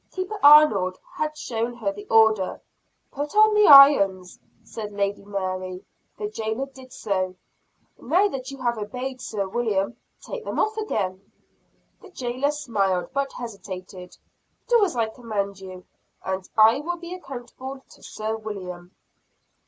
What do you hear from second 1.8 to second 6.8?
the order. "Put on the irons," said Lady Mary. The jailer